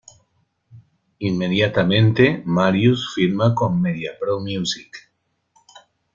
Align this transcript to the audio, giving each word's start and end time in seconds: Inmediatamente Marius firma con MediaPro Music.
Inmediatamente 1.19 2.41
Marius 2.43 3.13
firma 3.13 3.53
con 3.53 3.79
MediaPro 3.79 4.39
Music. 4.39 5.11